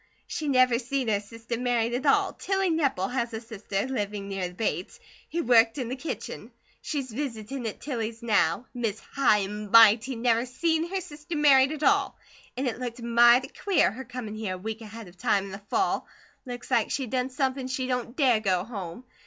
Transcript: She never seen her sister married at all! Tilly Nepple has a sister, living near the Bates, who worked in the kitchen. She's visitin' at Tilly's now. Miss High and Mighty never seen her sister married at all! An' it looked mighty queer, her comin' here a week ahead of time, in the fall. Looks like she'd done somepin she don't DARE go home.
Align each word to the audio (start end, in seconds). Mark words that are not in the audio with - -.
She 0.25 0.47
never 0.47 0.79
seen 0.79 1.09
her 1.09 1.19
sister 1.19 1.59
married 1.59 1.93
at 1.93 2.07
all! 2.07 2.33
Tilly 2.33 2.71
Nepple 2.71 3.09
has 3.13 3.35
a 3.35 3.39
sister, 3.39 3.85
living 3.87 4.27
near 4.27 4.47
the 4.47 4.53
Bates, 4.55 4.99
who 5.31 5.43
worked 5.43 5.77
in 5.77 5.89
the 5.89 5.95
kitchen. 5.95 6.49
She's 6.81 7.11
visitin' 7.11 7.67
at 7.67 7.79
Tilly's 7.79 8.23
now. 8.23 8.65
Miss 8.73 8.99
High 8.99 9.45
and 9.45 9.69
Mighty 9.69 10.15
never 10.15 10.47
seen 10.47 10.89
her 10.89 11.01
sister 11.01 11.35
married 11.37 11.71
at 11.71 11.83
all! 11.83 12.17
An' 12.57 12.65
it 12.65 12.79
looked 12.79 12.99
mighty 12.99 13.49
queer, 13.49 13.91
her 13.91 14.03
comin' 14.03 14.33
here 14.33 14.55
a 14.55 14.57
week 14.57 14.81
ahead 14.81 15.07
of 15.07 15.17
time, 15.19 15.45
in 15.45 15.51
the 15.51 15.59
fall. 15.69 16.07
Looks 16.47 16.71
like 16.71 16.89
she'd 16.89 17.11
done 17.11 17.29
somepin 17.29 17.67
she 17.67 17.85
don't 17.85 18.15
DARE 18.17 18.39
go 18.39 18.63
home. 18.63 19.03